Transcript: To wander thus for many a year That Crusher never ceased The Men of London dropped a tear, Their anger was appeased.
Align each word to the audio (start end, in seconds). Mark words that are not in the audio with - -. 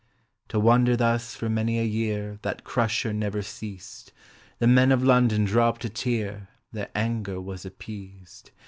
To 0.47 0.59
wander 0.59 0.97
thus 0.97 1.35
for 1.35 1.47
many 1.47 1.77
a 1.79 1.83
year 1.85 2.39
That 2.41 2.63
Crusher 2.63 3.13
never 3.13 3.43
ceased 3.43 4.11
The 4.57 4.65
Men 4.65 4.91
of 4.91 5.03
London 5.03 5.45
dropped 5.45 5.85
a 5.85 5.89
tear, 5.89 6.49
Their 6.73 6.89
anger 6.95 7.39
was 7.39 7.65
appeased. 7.67 8.49